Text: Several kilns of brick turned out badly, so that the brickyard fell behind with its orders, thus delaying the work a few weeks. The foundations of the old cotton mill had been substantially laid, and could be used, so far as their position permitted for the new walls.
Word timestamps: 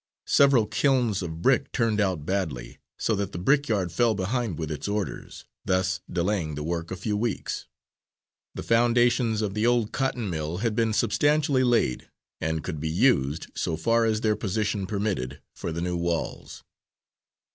Several 0.25 0.65
kilns 0.65 1.21
of 1.21 1.43
brick 1.43 1.71
turned 1.71 2.01
out 2.01 2.25
badly, 2.25 2.79
so 2.97 3.15
that 3.15 3.33
the 3.33 3.37
brickyard 3.37 3.91
fell 3.91 4.15
behind 4.15 4.57
with 4.57 4.71
its 4.71 4.87
orders, 4.87 5.45
thus 5.63 6.01
delaying 6.11 6.55
the 6.55 6.63
work 6.63 6.89
a 6.89 6.95
few 6.95 7.15
weeks. 7.15 7.67
The 8.55 8.63
foundations 8.63 9.43
of 9.43 9.53
the 9.53 9.67
old 9.67 9.91
cotton 9.91 10.27
mill 10.27 10.57
had 10.57 10.75
been 10.75 10.93
substantially 10.93 11.63
laid, 11.63 12.09
and 12.39 12.63
could 12.63 12.79
be 12.79 12.89
used, 12.89 13.51
so 13.53 13.77
far 13.77 14.05
as 14.05 14.21
their 14.21 14.35
position 14.35 14.87
permitted 14.87 15.39
for 15.53 15.71
the 15.71 15.81
new 15.81 15.95
walls. 15.97 16.63